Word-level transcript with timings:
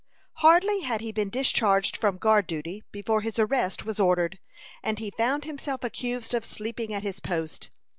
Hardly 0.37 0.79
had 0.79 1.01
he 1.01 1.11
been 1.11 1.29
discharged 1.29 1.95
from 1.95 2.17
guard 2.17 2.47
duty 2.47 2.83
before 2.91 3.21
his 3.21 3.37
arrest 3.37 3.85
was 3.85 3.99
ordered, 3.99 4.39
and 4.81 4.97
he 4.97 5.11
found 5.11 5.45
himself 5.45 5.83
accused 5.83 6.33
of 6.33 6.43
sleeping 6.43 6.91
at 6.91 7.03
his 7.03 7.19
post. 7.19 7.69